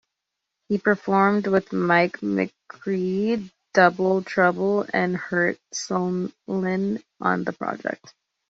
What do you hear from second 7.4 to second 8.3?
the project.